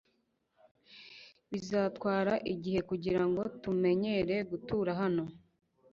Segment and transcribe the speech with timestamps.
[1.51, 5.23] Bizatwara igihe kugirango tumenyere gutura hano.